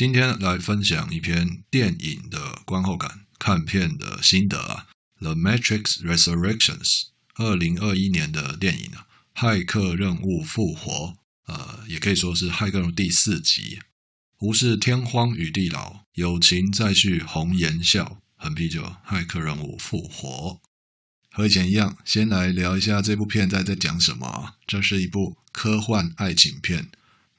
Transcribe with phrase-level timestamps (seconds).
[0.00, 4.86] 今天来分享一篇电影的观后感，看片的心得啊，
[5.20, 6.78] 《The Matrix Resurrections》
[7.34, 9.06] 二零二一年的电影啊，
[9.38, 11.18] 《骇客任务：复活》
[11.52, 13.78] 呃，也可以说是《骇客任务》第四集。
[14.38, 18.22] 无视天荒与地老，友情再续红颜笑。
[18.36, 20.58] 横啤酒，《骇客任务：复活》
[21.36, 24.54] 和以前一样，先来聊一下这部片在在讲什么啊？
[24.66, 26.88] 这是一部科幻爱情片。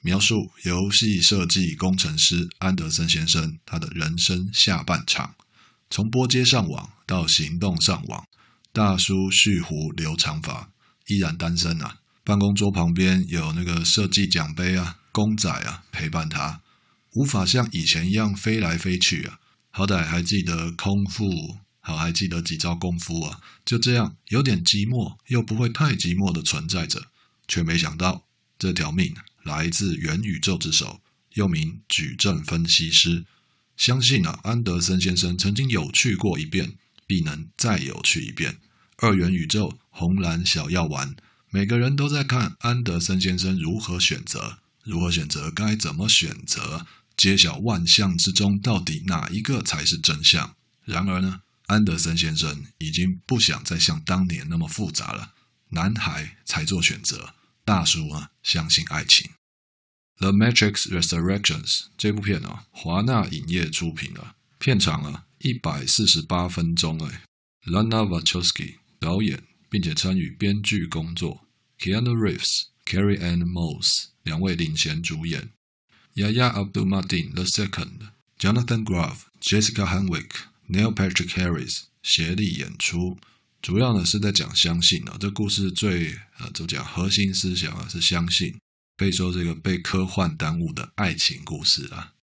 [0.04, 5.36] 描述游戏设计工程师安德森先生他的人生下半场，
[5.88, 8.26] 从拨接上网到行动上网，
[8.72, 10.70] 大叔蓄胡留长发，
[11.06, 11.98] 依然单身啊。
[12.24, 16.60] 办公桌旁边有那个设计奖杯啊，公仔啊陪伴他，
[17.12, 19.38] 无法像以前一样飞来飞去啊。
[19.70, 23.40] 好歹还记得空腹，好还记得几招功夫啊。
[23.64, 27.06] 就这样有点寂寞又不会太寂寞的存在着，
[27.46, 28.24] 却没想到
[28.58, 29.14] 这条命。
[29.42, 31.00] 来自元宇宙之手，
[31.34, 33.24] 又名矩阵分析师。
[33.76, 36.74] 相信啊，安德森先生曾经有去过一遍，
[37.06, 38.58] 必能再有去一遍。
[38.98, 41.16] 二元宇宙红蓝小药丸，
[41.50, 50.54] 每个人都在看安德森先生如何选择，如何选择，该怎么选择，揭晓万象之中到底哪一个才是真相。
[50.84, 55.32] 然而呢，安德森先生已经不想再像当年那么复杂了。
[55.70, 57.34] 男孩才做选择。
[57.64, 59.30] 大叔啊，相信爱情。
[60.18, 67.22] 《The Matrix Resurrections》这部片啊，华纳影业出品的，片长啊一百四十八分钟哎。
[67.64, 71.46] Lana Wachowski 导演，并且参与编剧工作。
[71.78, 75.50] Keanu Reeves、Carrie Ann Moss 两位领衔主演。
[76.14, 80.30] ，Yaya Abdul-Mateen the Second、Jonathan Groff、Jessica Henwick、
[80.68, 83.18] Neil Patrick Harris 协力演出。
[83.62, 86.84] 主要呢是在讲相信啊，这故事最呃，怎么讲？
[86.84, 88.58] 核心思想啊是相信，
[88.96, 92.14] 可以说这个被科幻耽误的爱情故事啊。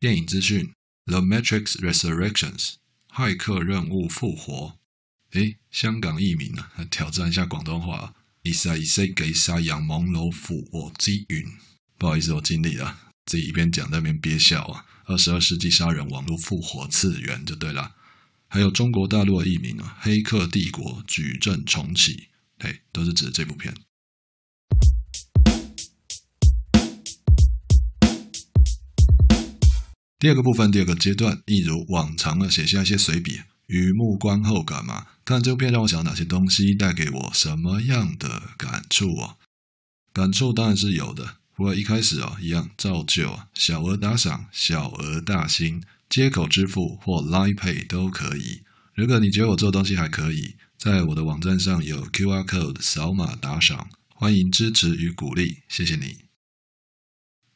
[0.00, 0.72] 电影资讯
[1.04, 2.76] ：The Matrix Resurrections，
[3.12, 4.78] 骇客任务复活。
[5.32, 6.66] 诶，香港译名呢？
[6.90, 8.14] 挑战一下广东话。
[8.42, 11.44] 一赛一赛给沙洋朦胧抚我积云。
[11.98, 14.86] 不好意思，我尽力了，自己一边讲在一边憋笑啊。
[15.06, 17.94] 二十二世纪杀人网络复活次元就对了。
[18.54, 22.12] 还有中国大陆的译名啊，《黑客帝国：矩阵重启》，
[22.60, 23.74] 嘿，都是指这部片。
[30.20, 35.08] 第二个部分，第二个阶段，一如往常的写下一些随笔，雨目观后感嘛。
[35.24, 39.34] 看这部片让我想到哪些东西，带给我什么样的感触啊？
[40.12, 45.82] 感触当然是有的，不过一开始啊，一样照旧啊，小额打赏，小额大心。
[46.14, 48.62] 接口支付或 Line Pay 都可以。
[48.94, 56.18] 如果你觉得我做东西还可以，在我的网站上有 QR Code 扫码打赏，欢迎支持与鼓励，谢谢你。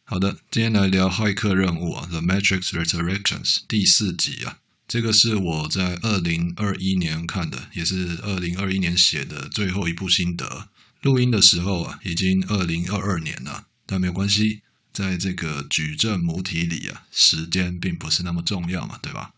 [0.03, 4.59] 好的，今天来聊《骇客任务》啊，《The Matrix Resurrections》第四集啊，
[4.89, 10.69] 这个是我在二零二一年看的，也是二零二一年写的最后一部心得。
[11.03, 14.63] 录音的时候啊，已经二零二二年了，但没有关系。
[14.99, 19.33] 在这个矩阵母体里啊，时间并不是那么重要嘛，对吧？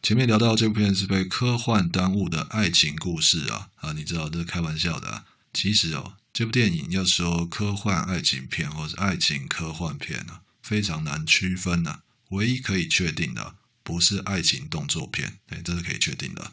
[0.00, 5.24] 前面聊到这部片是被科幻耽误的爱情故事啊啊，你知道这是开玩笑的。
[5.52, 12.04] 其实哦，这部电影要说科幻爱情片或是爱情科幻片啊，非常难区分啊。
[12.28, 16.52] 唯一可以确定的，不是爱情动作片，对，这是可以确定的。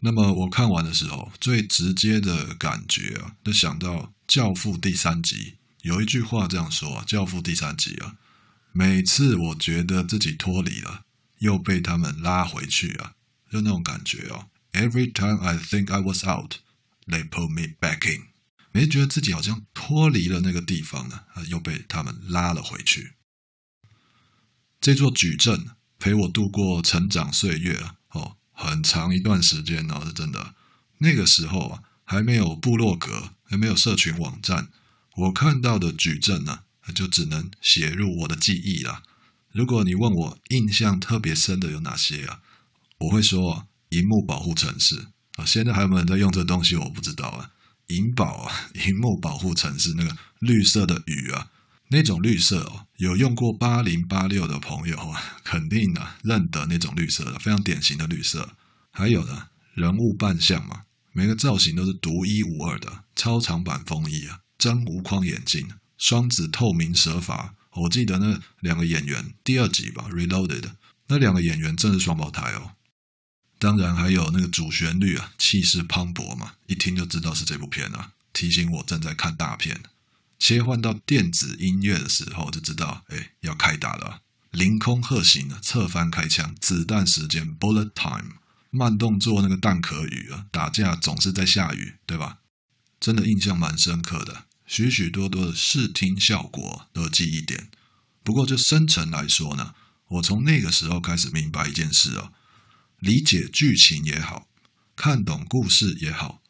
[0.00, 3.88] 那么我看完的时候，最直接的感觉啊，就想到
[4.26, 5.54] 《教父》第三集。
[5.82, 8.16] 有一句话这样说啊，《教父》第三集啊，
[8.70, 11.04] 每次我觉得自己脱离了，
[11.38, 13.14] 又被他们拉回去啊，
[13.50, 14.46] 就那种感觉哦。
[14.72, 16.58] Every time I think I was out,
[17.06, 18.28] they pull me back in。
[18.70, 23.14] 没觉得自己好像脱离了那个地方呢，又被他们拉了回去。
[24.80, 30.54] 这座矩阵陪我度过成长岁月，哦，很长一段时间哦，是真的。
[30.98, 34.68] 那个时候啊，还没有部落格，还没有社群网站。
[35.16, 36.60] 我看到的矩阵呢，
[36.94, 39.02] 就只能写入我的记忆了。
[39.52, 42.40] 如果你问我印象特别深的有哪些啊，
[42.98, 45.44] 我会说萤幕保护城市啊。
[45.44, 46.76] 现在还有没有人在用这东西？
[46.76, 47.50] 我不知道啊。
[47.88, 51.50] 银保啊，萤幕保护城市那个绿色的雨啊，
[51.88, 58.56] 那种绿色哦，有用过八零八六的朋友啊，肯定啊认得那种绿色的，非常典型的绿色。
[58.90, 67.56] 还有呢，人物扮相嘛，每个造型都是独一无二的，超长版风衣啊，真无框眼镜，双子透明蛇发。
[67.72, 70.60] 我记得那两个演员，第二集吧，《Reloaded》
[71.08, 72.70] 那两个演员真是双胞胎哦。
[73.58, 79.82] 当然还有那个主旋律啊，气势磅礴嘛，一听就知道是这部片啊，提醒我正在看大片。
[80.38, 84.20] 切换到电子音乐的时候，就知道哎要开打了。
[84.52, 88.36] 凌空鹤行啊，侧翻开枪，子弹时间 （Bullet Time），
[88.70, 92.38] 慢动作那个弹壳雨啊，打架总是在下雨，对吧？
[93.00, 97.70] 真的印象蛮深刻的，许许多多的视听效果都有记忆点。
[98.22, 99.74] 不过就深层来说呢，
[100.08, 102.32] 我从那个时候开始明白一件事哦。
[102.98, 104.48] 理解剧情也好，
[104.94, 106.40] 看懂故事也好，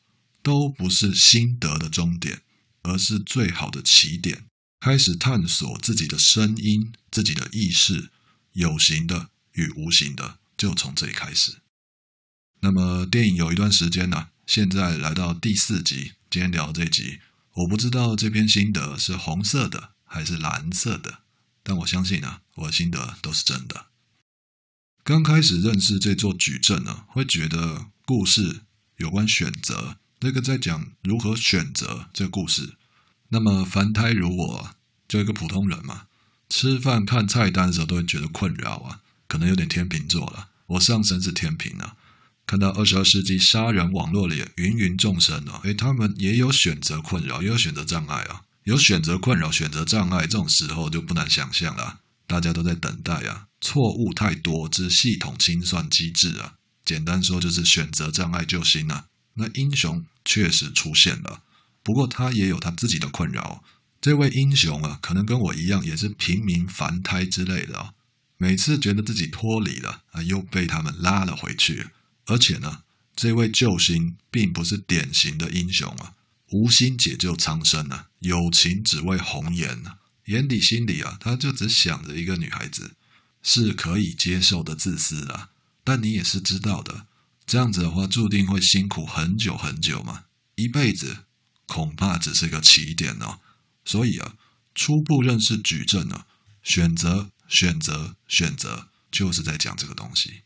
[0.43, 2.43] 都不是心得的终点，
[2.83, 4.45] 而是最好的起点。
[4.79, 8.11] 开始探索自己的声音、自己的意识，
[8.53, 11.59] 有形的与无形的，就从这里开始。
[12.61, 17.21] 那么电影有一段时间呢、现在来到第四集，今天聊这集，
[17.55, 21.21] 我不知道这篇心得是红色的还是蓝色的，
[21.63, 23.87] 但我相信呢、啊，我的心得都是真的。
[25.05, 28.63] 刚开始认识这座矩阵呢，会觉得故事
[28.97, 32.77] 有关选择，这个在讲如何选择这个故事。
[33.29, 34.71] 那么凡胎如我，
[35.09, 36.07] 就一个普通人嘛，
[36.49, 40.51] 吃饭看菜单的时候都会觉得困扰啊，可能有点天秤座了。
[40.67, 41.97] 我上升是天秤啊，
[42.47, 53.47] 看到二十二世纪杀人网络里芸芸众生啊，诶，他们也有选择困扰，也有选择障碍啊，有选择困扰、选择障碍这种时候就不难想象了，大家都在等待啊。
[53.61, 56.55] 错误太多之系统清算机制啊，
[56.85, 59.07] 简单说就是选择障碍救星啊。
[59.35, 61.43] 那英雄确实出现了，
[61.83, 63.65] 不过他也有他自己的困扰。
[64.01, 67.93] 这位英雄啊，可能跟我一样，也是平民凡胎之类的啊。
[68.37, 71.87] 每次觉得自己脱离了啊，又被他们拉了回去。
[72.27, 72.83] 而且呢，
[73.15, 76.15] 这位救星并不是典型的英雄啊，
[76.51, 82.93] 无心解救苍生啊，有情只为红颜啊，眼底心里啊，他就只想着一个女孩子。
[83.45, 85.51] 是可以接受的自私啊，
[85.83, 87.07] 但你也是知道的，
[87.45, 91.25] 这样子的话注定会辛苦很久很久嘛，一辈子
[91.67, 93.41] 恐怕只是个起点哦。
[93.85, 94.37] 所以啊，
[94.77, 96.25] 初步认识矩阵呢，
[96.63, 100.43] 选择、选择、选择，就是在讲这个东西。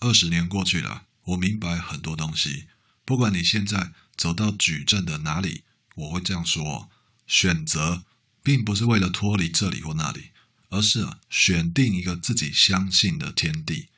[0.00, 2.66] 二十年过去了，我明白很多东西。
[3.04, 5.64] 不管你现在走到矩阵的哪里，
[5.94, 6.90] 我会这样说：
[7.26, 8.04] 选择
[8.42, 10.30] 并不是为了脱离这里或那里。
[10.70, 13.88] 而是啊，选定一个自己相信的天地。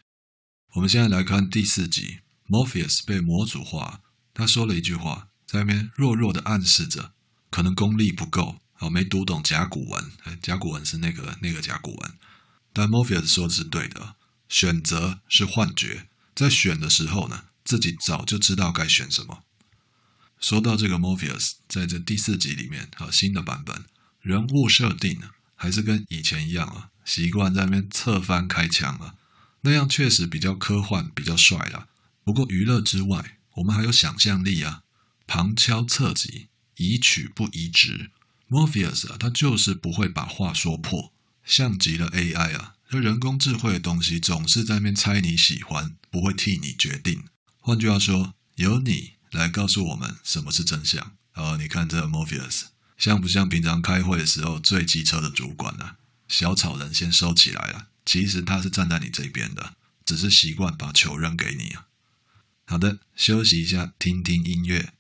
[0.75, 7.13] 我们现在来看第四集，Morpheus 被模组化，他说了一句话，在那边弱弱的暗示着，
[7.51, 12.13] 可能功力不够，哦，没读懂甲骨文，甲骨文是那个那个甲骨文。
[12.73, 14.15] 但 Morpheus 说的是对的，
[14.51, 19.45] 选择是幻觉，在选的时候呢，自己早就知道该选什么。
[20.39, 23.85] 说到这个 Morpheus，在这第四集里面，和新的版本
[24.21, 25.31] 人物设定呢。
[25.55, 29.15] 还是跟以前一样啊，习惯在那边侧翻开枪啊，
[29.61, 31.87] 那样确实比较科幻，比较帅啦。
[32.25, 34.85] 不过娱乐之外，我们还有想象力啊，
[35.27, 38.11] 旁敲侧击，宜曲不宜直。
[38.49, 41.13] Morpheus 啊，他就是不会把话说破，
[41.45, 47.23] 像极了 AI 啊，这人工智慧的东西总是在那边猜你喜欢，不会替你决定。
[47.61, 51.13] 换句话说，由你来告诉我们什么是真相。
[51.35, 52.65] 哦，你看这个 Morpheus。
[52.99, 55.97] 像不像平常开会的时候最机车的主管呢、啊？
[56.27, 57.87] 小草人先收起来了。
[58.05, 61.87] 其实他是站在你这边的，只是习惯把球扔给你啊。
[62.67, 64.95] 好的，休息一下，听听音乐。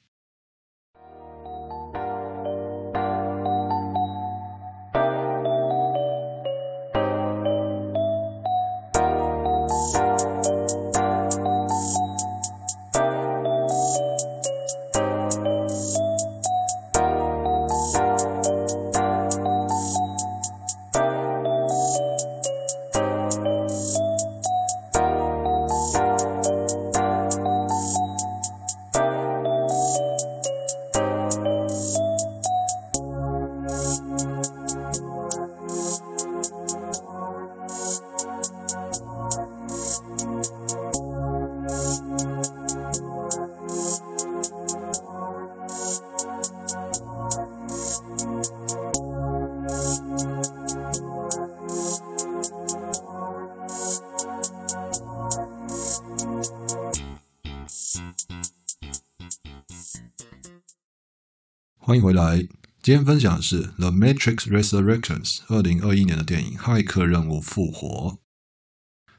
[61.82, 62.36] 欢迎回来。
[62.82, 68.18] 今天分享的是《The Matrix Resurrections》二零二一年的电影《骇客任务：复活》。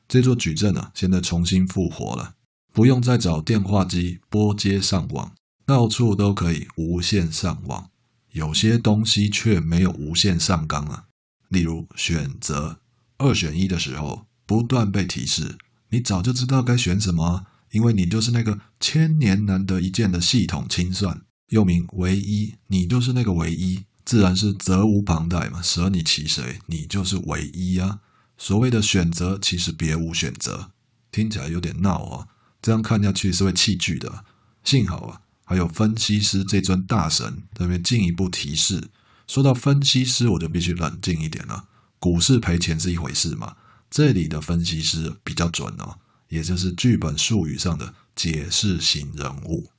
[0.08, 2.36] 这座矩阵啊，现在重新复活了，
[2.72, 5.34] 不用再找电话机拨接上网，
[5.66, 7.90] 到处都可以无线上网。
[8.30, 11.06] 有些东西却没有无线上纲啊，
[11.50, 12.80] 例如选择
[13.18, 15.58] 二选一的时候，不断被提示，
[15.90, 28.00] 你早就知道该选什么，因为你就是那个千年难得一见的系统清算，又名唯一，你就是那个唯一，自然是责无旁贷嘛，舍你其谁，你就是唯一啊。
[28.38, 30.72] 所谓的选择，其实别无选择，
[31.12, 32.28] 听起来有点闹啊。
[32.62, 34.24] 这样看下去是会弃剧的。
[34.64, 38.90] 幸好啊，还有分析师这尊大神在那边进一步提示。
[39.28, 41.66] 说到分析师，我就必须冷静一点了。
[42.00, 43.58] 股市赔钱是一回事嘛，
[43.90, 49.70] 这里的分析师比较准哦，也就是剧本术语上的解释型人物。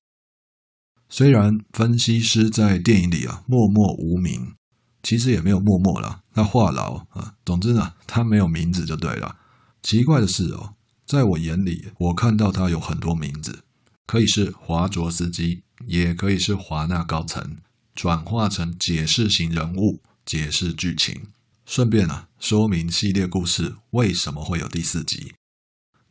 [1.12, 4.54] 虽然分析师在电影里啊默默无名。
[5.02, 7.34] 其实也没有默默了，那话痨啊。
[7.44, 9.36] 总之呢，他没有名字就对了。
[9.82, 13.64] 奇怪的是哦，在我眼里，我看到他有很多名字，
[14.06, 17.58] 可以是华卓斯基，也可以是华纳高层，
[17.94, 21.26] 转化成解释型人物，解释剧情，
[21.66, 25.34] 顺便啊说明系列故事为什么会有第四集。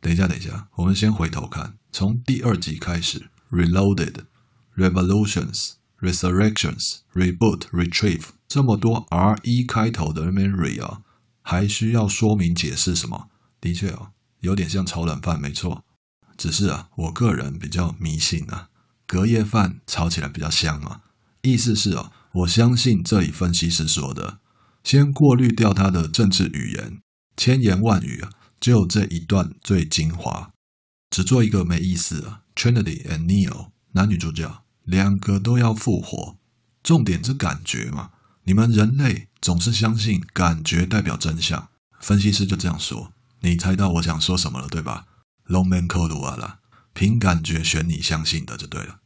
[0.00, 4.26] 等一下，等一下，我们先回头看，从第二集开始，Reloaded,
[4.76, 8.26] Revolutions, Resurrections, Reboot, Retrieve。
[8.48, 11.02] 这么多 R 一开头的 memory 啊，
[11.42, 13.28] 还需要说明解释什么？
[13.60, 15.84] 的确哦，有点像炒冷饭，没错。
[16.36, 18.68] 只是啊，我个人比较迷信啊，
[19.06, 21.02] 隔夜饭炒起来比较香啊。
[21.42, 24.38] 意思是哦，我相信这里分析师说的，
[24.82, 27.00] 先过滤掉他的政治语言，
[27.36, 30.50] 千言万语啊，只有这一段最精华，
[31.10, 32.42] 只做一个没意思啊。
[32.54, 36.38] Trinity and Neo 男女主角两个都要复活，
[36.82, 38.10] 重点是感觉嘛。
[38.44, 41.68] 你们人类总是相信感觉代表真相，
[42.00, 43.12] 分析师就这样说。
[43.40, 45.06] 你猜到我想说什么了，对吧
[45.46, 46.60] ？Long man call 了，
[46.92, 49.00] 凭感觉选你相信的就对了。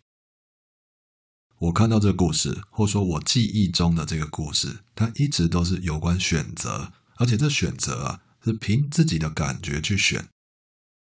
[1.59, 10.29] 我看到这个故事，或说我记忆中的这个故事，它一直都是有关选择，而且这选择啊是凭自己的感觉去选。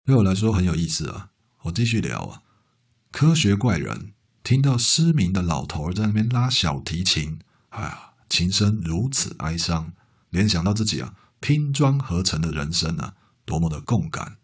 [0.05, 1.31] 对我来说很有意思啊。
[1.63, 2.41] 我继续聊啊，
[3.11, 4.13] 科学怪人
[4.45, 8.11] 听到失明的老头在那边拉小提琴，哎呀。
[8.27, 9.93] 琴声如此哀伤，
[10.29, 13.13] 联想到自己啊拼装合成的人生啊，
[13.45, 14.37] 多么的共感。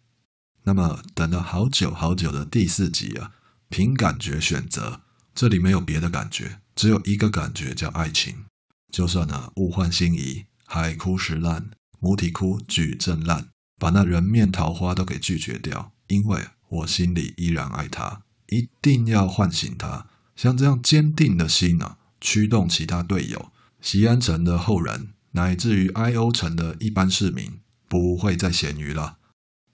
[0.63, 3.31] 那么等了好久好久的第四集啊，
[3.69, 5.01] 凭感觉选择，
[5.33, 8.45] 这里没有别的感觉，只有一个感觉叫爱情。
[8.93, 20.07] 就算呢物换星移，海枯石烂，母体枯矩阵烂，把那人面桃花都给拒绝掉，因为我心里依然爱他，一定要唤醒他。
[20.35, 23.51] 像这样坚定的心啊，驱动其他队友。
[23.81, 29.17] 西安城的后人，乃至于 IO 城的一般市民，不会再咸鱼了。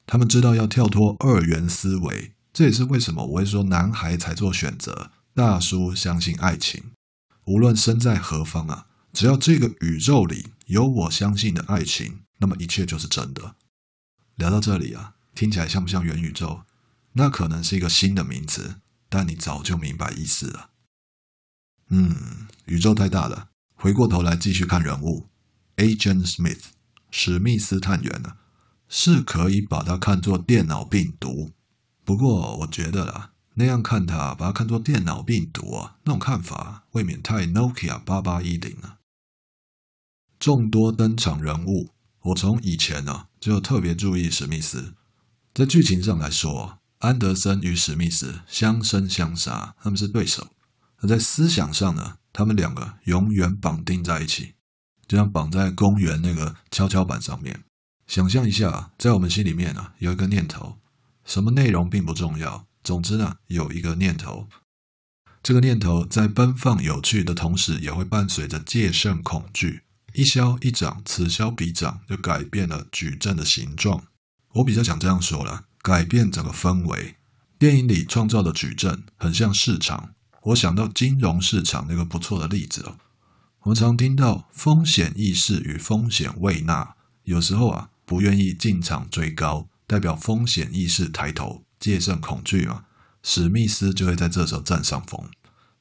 [0.05, 5.12] 他们知道要跳脱二元思维，这也是为什么我会说男孩才做选择。
[5.34, 6.91] 大叔相信爱情，
[7.46, 13.55] 无论身在何方啊，只要这个宇宙里有我相信的爱情，那么一切就是真的。
[14.36, 16.62] 聊到这里啊，听起来像不像元宇宙？
[17.17, 18.75] 那可能是一个新的名词，
[19.09, 20.69] 但你早就明白意思了。
[21.89, 23.50] 嗯，宇宙太大了。
[23.74, 25.27] 回过头来继续看人物
[25.77, 26.65] ，Agent Smith，
[27.09, 28.38] 史密斯探员呢，
[28.88, 31.53] 是可以把它看作电脑病毒。
[32.05, 39.00] 不过我觉得啦，那样看它，把它看作电脑病毒啊，那种看法未免太 Nokia 八八一零了。
[40.39, 41.89] 众多登场人物，
[42.21, 44.93] 我从以前呢、就特别注意史密斯。
[45.53, 50.48] 在剧情上来说，安德森与史密斯相生相杀，他们是对手。
[50.98, 52.18] 而在思想上呢？
[52.34, 54.54] 他们两个永远绑定在一起，
[55.08, 57.63] 就像绑在公园那个跷跷板上面。
[58.06, 60.77] 想象一下，在我们心里面啊，有一个念头，
[61.25, 64.48] 什么内容并不重要，总之呢，有一个念头。
[65.44, 69.84] 这个念头在奔放有趣的同时，也会伴随着戒慎恐惧。
[70.13, 74.04] 一消一长，此消彼长，就改变了矩阵的形状。
[74.54, 77.15] 我比较想这样说了，改变整个氛围。
[77.58, 80.10] 电影里创造的矩阵很像市场。
[80.44, 82.98] 我想到金融市场那个不错的例子哦。
[83.62, 92.84] 我们常听到风险意识与风险胃纳，有时候啊不愿意进场追高，代表风险意识抬头，戒慎恐惧嘛。
[93.24, 95.29] 史密斯就会在这时候占上风。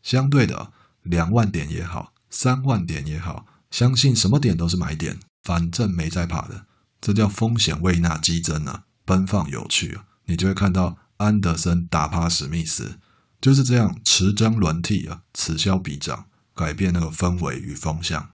[0.05, 0.71] 相对的，
[1.03, 6.67] 两万点也好，三万点也好，相信什么点都是买点，反正没在怕的。
[7.01, 12.99] 这叫风险胃纳激增啊，奔放有趣啊，你就会看到安德森打趴史密斯。
[13.41, 18.31] 就是这样持章轮替啊，此消彼长，改变那个氛围与风向。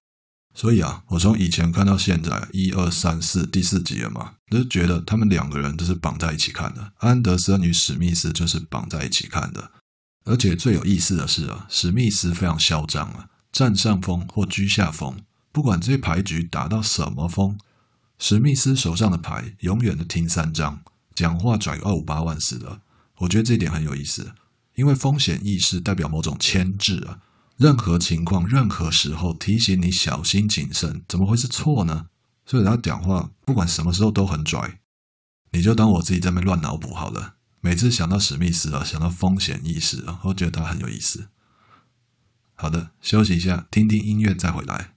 [0.55, 6.93] 所以啊，我从以前看到现在，一二三四第四集了嘛，就是觉得他们两个人就是绑在一起看的。
[6.99, 9.73] 安德森与史密斯就是绑在一起看的。
[10.25, 15.19] 而且最有意思的是啊，史密斯非常嚣张啊，占上风或居下风，
[15.51, 17.59] 不管这牌局打到什么风，
[18.25, 20.81] 史密斯手上的牌永远的听三张，
[21.13, 22.81] 讲话拽个二五八万似的。
[23.17, 24.33] 我觉得这一点很有意思，
[24.77, 27.19] 因为风险意识代表某种牵制啊。
[27.57, 32.07] 任何情况、任何时候提醒你小心谨慎，怎么会是错呢？
[32.47, 34.79] 所以他讲话不管什么时候都很拽，
[35.51, 37.35] 你就当我自己在那乱脑补好了。
[37.61, 41.31] 每次想到史密斯啊，想到风险意识啊，我觉得他很有意思。
[42.55, 44.95] 好的，休息一下，听听音乐再回来。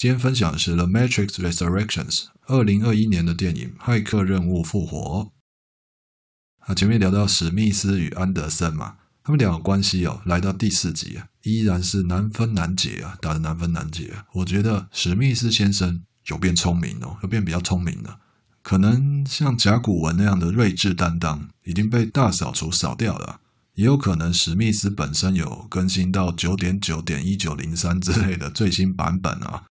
[0.00, 2.08] 今天分享的是《The Matrix Resurrections》
[2.46, 5.30] 二零二一年的电影《骇客任务：复活》。
[6.66, 14.24] 啊，前面聊到史密斯与安德森嘛，他们两个关系哦，来到第四集啊，依然是难分难解啊，打得难分难解啊。
[14.32, 18.20] 我觉得史密斯先生有变聪明哦，有变比较聪明了，
[18.62, 23.40] 可能像甲骨文那样的睿智担当已经被大扫除扫掉了。
[23.74, 29.64] 也有可能史密斯本身有更新到九点九点一九零三之类的最新版本啊。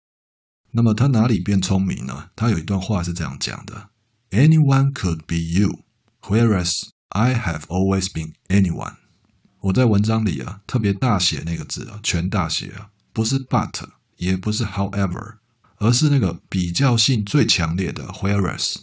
[0.72, 2.30] 那么他哪里变聪明呢？
[2.36, 3.90] 他有一段话是这样讲的
[4.32, 5.84] ：“Anyone could be you,
[6.22, 8.96] whereas I have always been anyone。”
[9.62, 15.38] 我在文章里啊特别大写那个字啊，全大写啊，不是 but，也不是 however，
[15.78, 18.76] 而是那个比较性最强烈的 whereas。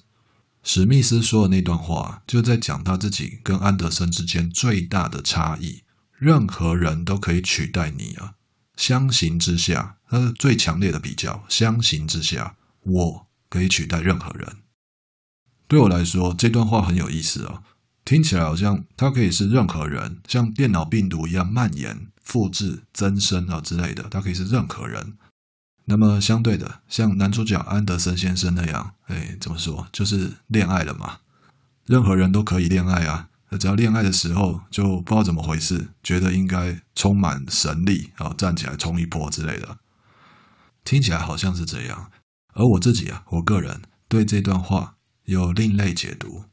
[0.62, 5.82] 史密斯说的那段话，就在讲他自己跟安德森之间最大的差异。
[6.16, 8.34] 任何人都可以取代你啊！
[8.76, 11.44] 相形之下，他最强烈的比较。
[11.48, 14.56] 相形之下，我可以取代任何人。
[15.66, 17.62] 对我来说，这段话很有意思啊！
[18.04, 25.16] 听起来好像它可以是任何人，像电脑病毒一样蔓延、复制、增生啊之类的，它可以是任何人。
[25.86, 31.20] 那么相对的，像男主角安德森先生那样，哎，怎么说，就是恋爱了嘛？
[31.86, 39.78] 任何人都可以恋爱啊，只要恋爱的时候就不知道怎么回事，觉得应该充满神力啊，站起来冲一波之类的，
[40.84, 42.10] 听起来好像是这样。
[42.54, 46.44] 而我自己啊，我个人对这段话有另类解读。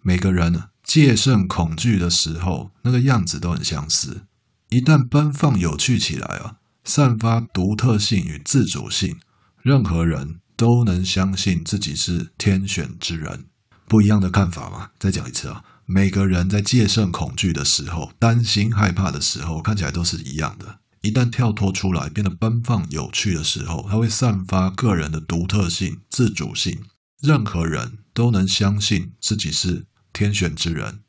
[0.00, 4.22] 每个人戒慎恐惧的时候，那个样子都很相似，
[4.70, 6.56] 一旦奔放有趣起来啊。
[6.84, 9.18] 散发独特性与自主性，
[9.60, 13.44] 任何人都能相信自己是天选之人。
[13.88, 14.90] 不一样的看法嘛？
[14.98, 15.64] 再讲一次啊！
[15.86, 20.80] 每个人在戒慎恐惧的时候，担心害怕的时候，看起来都是一样的。
[21.00, 26.84] 一旦跳脱出来，变得奔放有趣的时候，它会散发个人的独特性、自主性。
[27.22, 31.00] 任何人都能相信自己是天选之人。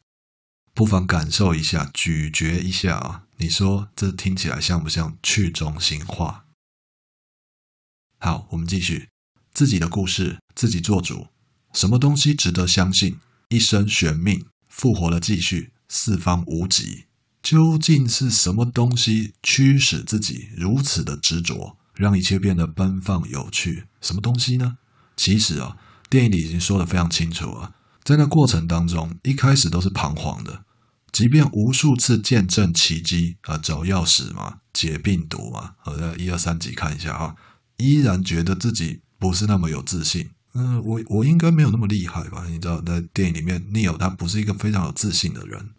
[0.73, 3.23] 不妨感受一下，咀嚼一下啊！
[3.37, 6.45] 你说这听起来像不像去中心化？
[8.19, 9.09] 好，我们继续
[9.53, 11.27] 自己的故事，自己做主。
[11.73, 13.17] 什么东西值得相信？
[13.49, 17.05] 一生悬命，复活了继续，四方无极。
[17.41, 23.85] 究竟是什么东西驱使自己如此的执着，让一切变得奔放有趣？
[24.01, 24.77] 什么东西呢？
[25.15, 25.77] 其实啊，
[26.09, 30.65] 电影里已经说得非常清楚啊，在那过程当中，一开始都是彷徨的。
[31.11, 37.35] 即便无数次见证奇迹啊，找钥匙嘛，解病毒嘛，好的，一二三集看一下啊，
[37.77, 40.29] 依然觉得自己不是那么有自信。
[40.53, 42.45] 嗯，我我应该没有那么厉害吧？
[42.47, 45.71] 你知道，在电影里面，Neo 他不是一个非常有自信的人。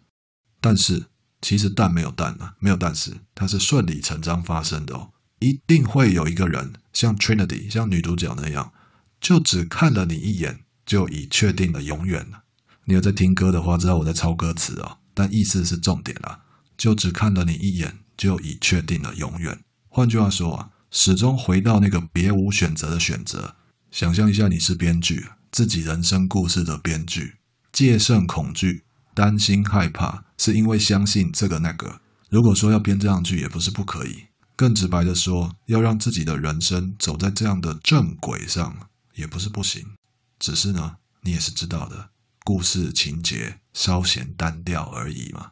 [0.61, 1.07] 但是，
[1.41, 5.11] 其实但没有但啊，没有但是，它是顺理成章发生的哦。
[5.39, 8.71] 一定会有一个人像 Trinity，像女主角那样，
[9.19, 12.43] 就只看了你一眼，就已确定了永远了。
[12.85, 14.99] 你有在听歌的话，知道我在抄歌词哦。
[15.13, 16.39] 但意思是重点啊，
[16.77, 19.59] 就只看了你一眼，就已确定了永远。
[19.89, 23.55] 换句话说啊，始终回到那个别无选择的选择。
[23.91, 27.35] 想象一下，你是编剧，自己人生故事的编剧，
[27.73, 31.99] 戒慎恐惧，担心害怕，是因为相信这个那个。
[32.29, 34.27] 如果说要编这样剧，也不是不可以。
[34.55, 39.85] 更直白的说，要让自己的人生走在这样的正轨上，也不是不行。
[40.39, 42.11] 只是呢，你也是知道的，
[42.45, 45.51] 故事情节稍显单调而已嘛。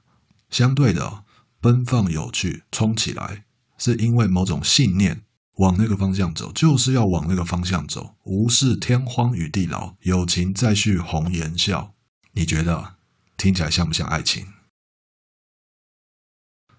[0.49, 1.25] 相对的，
[1.59, 3.43] 奔放有趣，冲起来，
[3.77, 5.23] 是因为某种信念，
[5.59, 11.93] 往那个方向走，就是要往那个方向走，无视天荒与地老，友情再续红颜笑。
[12.31, 12.95] 你觉得
[13.35, 14.47] 听起来像不像爱情？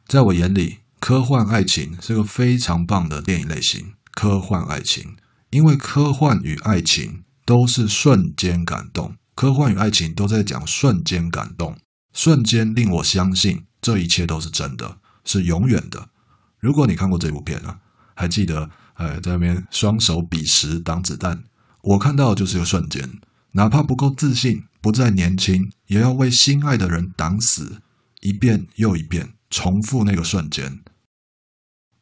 [0.07, 3.95] 在我眼里，科幻爱情是个非常棒的电影类型。
[4.13, 5.17] 科幻爱情，
[5.51, 11.77] 因为科幻与爱情都是瞬间感动，科幻与爱情都在讲瞬间感动，
[12.15, 16.09] 瞬间令我相信这一切都是真的，是永远的。
[16.59, 17.81] 如果你看过这部片啊，
[18.21, 21.43] 还记得，呃，在那边双手比十挡子弹，
[21.81, 23.19] 我看到的就是一个瞬间，
[23.53, 27.81] 哪怕不够自信，不再年轻，也要为心爱的人挡死，
[28.21, 29.33] 一遍又一遍。
[29.49, 30.81] 重复那个瞬间，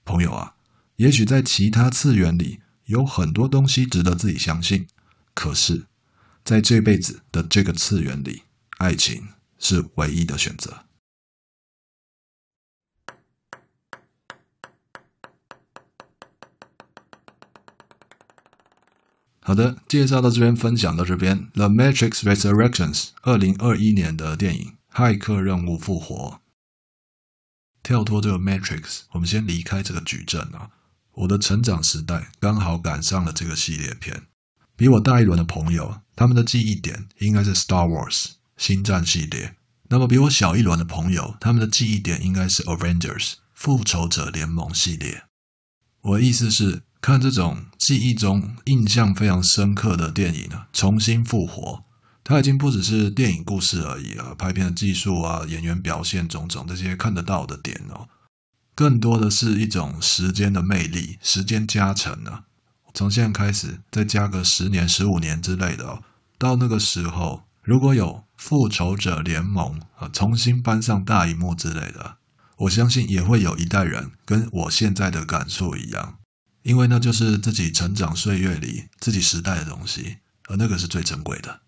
[0.04, 0.56] 朋友啊，
[0.96, 4.86] 也许在其他次元里有很多东西值得自己相信，
[5.32, 5.86] 可是，
[6.44, 8.42] 在这辈子的这个次元里，
[8.78, 9.28] 爱情
[9.58, 10.87] 是唯一的选择。
[19.48, 26.14] 好的，介绍到这边，分享到这边，《The Matrix Resurrections》二零二一年的电影《骇客任务：复活》。
[27.82, 30.68] 跳脱这个 Matrix，我们先离开这个矩阵啊。
[31.14, 34.24] 我的成长时代刚好赶上了这个系列片。
[34.76, 39.56] 比我大一轮的朋友，他们的记忆点应该是 Star Wars 星战系列。
[39.88, 45.22] 那么比我小一轮的朋友，他们的记忆点应该是 Avengers 复仇者联盟系列。
[46.02, 51.84] 我的意思是，看这种记忆中印象非常深刻的电影啊，重新复活。
[52.24, 58.06] 它已经不只是电影故事而已啊，拍片的技术啊，演员表现种种这些看得到的点哦，
[58.74, 62.44] 更多的是一种时间的魅力，时间加成啊。
[62.92, 66.02] 从现在开始，再加个十年、十五年之类的哦，
[66.36, 72.16] 到那个时候，如果有复仇者联盟啊，重新搬上大荧幕之类的，
[72.58, 76.17] 我相信也会有一代人跟我现在的感受一样，
[76.68, 81.60] 因为那就是自己成长岁月里自己时代的东西，而那个是最珍贵的。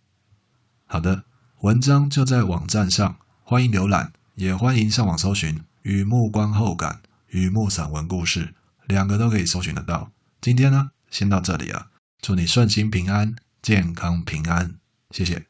[0.84, 1.24] 好的，
[1.60, 6.92] 文章就在网站上，欢迎浏览，也欢迎上网搜寻《雨幕观后感》
[7.28, 8.44] 《雨幕散文故事》，
[8.88, 10.12] 两个都可以搜寻得到。
[10.38, 11.86] 今天呢，先到这里啊，
[12.20, 14.74] 祝你顺心平安，健康平安，
[15.12, 15.49] 谢谢。